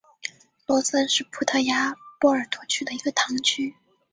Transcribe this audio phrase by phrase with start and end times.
[0.65, 3.75] 罗森是葡萄牙波尔图区的一个堂区。